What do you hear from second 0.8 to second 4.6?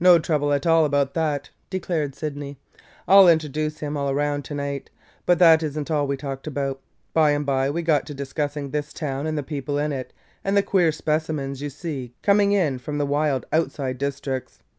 about that!" declared Sydney. "I 'll introduce him all around to